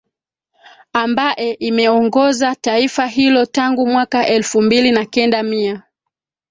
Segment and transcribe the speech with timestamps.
[0.93, 5.83] ambae imeongoza taifa hilo tangu mwaka elfu mbili na kenda mia